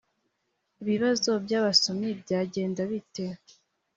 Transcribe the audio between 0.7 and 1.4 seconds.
ibibazo